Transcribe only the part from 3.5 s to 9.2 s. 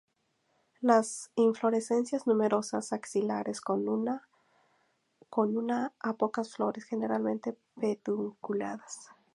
con una a unas pocas flores, generalmente pedunculadas.